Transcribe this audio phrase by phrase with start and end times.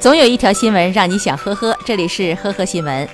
[0.00, 3.08] 总有一条新闻让你想呵呵，这里是呵呵新闻。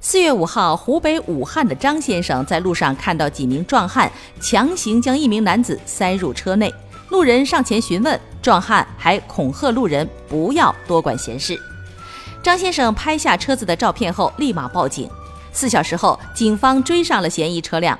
[0.00, 6.72] 四月五号，湖北武汉的张先生在路上看到几名壮汉强行将一名男子塞入车内，
[7.10, 11.58] 路人上前询问，壮汉还恐吓路人不要多管闲事。
[12.42, 15.08] 张先生拍下车子的照片后，立马报警。
[15.52, 17.98] 四小时后，警方追上了嫌疑车辆。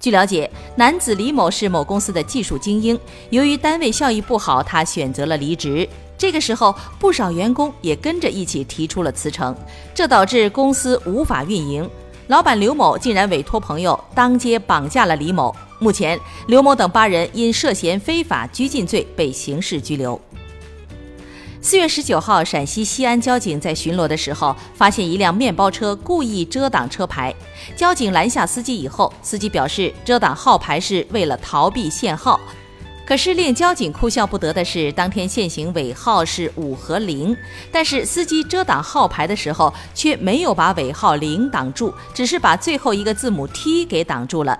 [0.00, 5.86] 据了解，男子李某是某公司的技术精英，由于单位效益不好，他选择了离职。
[6.16, 9.54] 这个时候，不少员工也跟着一起提出了辞呈，
[9.94, 11.88] 这导致公司无法运营。
[12.28, 15.54] 老板刘某竟然委托朋友当街绑架了李某。
[15.78, 20.18] 目前，刘某等八人因涉嫌非法拘禁罪被刑事拘留。
[21.62, 27.34] 四月十九号，陕西西安交警在巡逻的时候，发现一辆面包车故意遮挡车牌。
[27.76, 32.40] 交警拦下司机以后，司机表示遮挡号牌是为了逃避限号。
[33.04, 37.36] 可是令交警哭笑不得的是，当天限行尾号是五和零，
[37.70, 44.58] 但是司机遮挡号牌的时候却没有把尾号零挡住，只是把最后一个字母 T 给挡住了。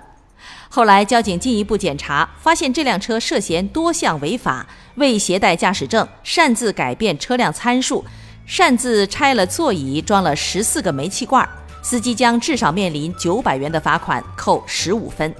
[0.69, 4.65] 后来交警进一步检查，发现这辆车涉嫌多项违法。
[4.95, 8.03] 未携带驾驶证，擅自改变车辆参数，
[8.45, 11.47] 擅自拆了座椅，装了十四个煤气罐，
[11.81, 15.33] 司机将至少面临九百元的罚款，扣十五分。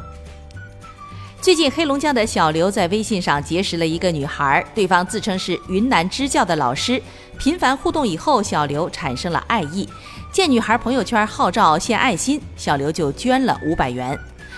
[1.41, 7.01] 最近，黑龙江的小刘在微信上结识了一个女孩，对方自称是云南支教的老师，
[7.37, 9.87] 频繁互动以后，小刘产生了爱意，
[10.31, 14.17] 见女孩朋友圈号召献爱心，小刘就捐了五百元。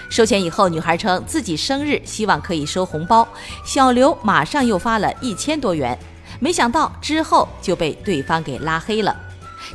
[0.10, 3.28] 收钱以后，女孩称自己生日，希望可以收红包。
[3.66, 5.98] 小刘马上又发了一千多元，
[6.40, 9.16] 没想到之后就被对方给拉黑了。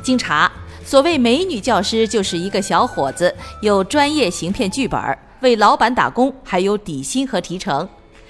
[0.01, 0.49] 经查，
[0.85, 7.87] 所谓美女教师就是一个小伙子，有专业行骗剧本，为老板打工，还有底薪和提成。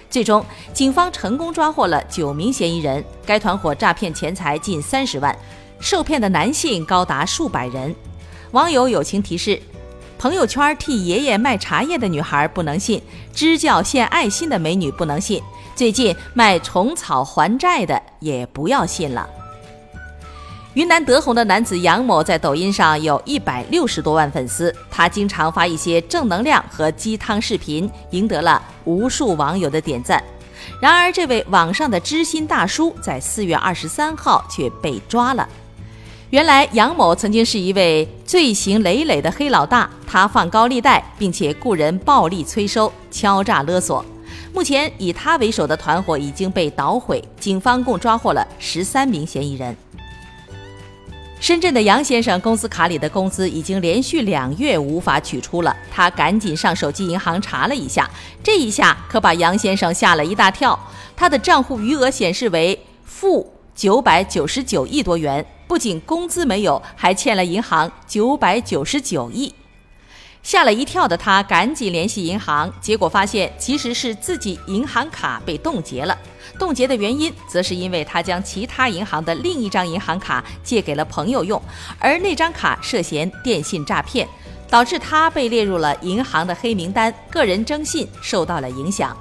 [0.10, 5.38] 最终，警方成功抓获了九名嫌疑人，该团伙诈骗钱财近三十万，
[5.80, 7.96] 受骗的男性高达数百人。
[8.52, 9.62] 网友友情提示。
[10.20, 13.02] 朋友圈替爷爷卖茶叶的女孩不能信，
[13.34, 15.42] 支教献爱心的美女不能信，
[15.78, 19.28] 最近卖虫草还债的也不要信了。
[20.74, 30.22] 云南德宏的男子杨某在抖音上有一百六十多万粉丝，他经常发一些正能量和鸡汤视频，赢得了无数网友的点赞。
[30.82, 35.48] 然而，这位网上的知心大叔在四月二十三号却被抓了。
[36.30, 44.06] 原来杨某曾经是一位罪行累累的黑老大，他放高利贷，并且雇人暴力催收、敲诈勒索。
[44.54, 49.76] 目前以他为首的团伙已经被捣毁，警方共抓获了十三名嫌疑人。
[51.40, 58.08] 深圳的杨先生工资卡里的工资已经连续两月无法取出了，他赶紧上手机银行查了一下，
[58.44, 60.80] 这一下可把杨先生吓了一大跳，
[61.16, 65.44] 他的账户余额显示为负九百九十九亿多元。
[65.70, 69.54] 不仅工资没有，还欠了银行九百九十九亿，
[70.42, 76.18] 吓了一跳的他赶紧联系银行，结果发现其实是自己银行卡被冻结了。
[76.58, 81.62] 冻结的原因，则是因为他将其他银行的另一张银行卡借给了朋友用，
[82.00, 84.28] 而那张卡涉嫌电信诈骗，
[84.72, 89.16] 导致他被列入了银行的黑名单，个人征信受到了影响。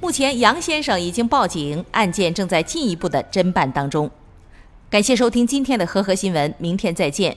[0.00, 4.08] 目前，杨先生已经报警，案件正在进一步的侦办当中。
[4.90, 7.36] 感谢收听今天的和合新闻，明天再见。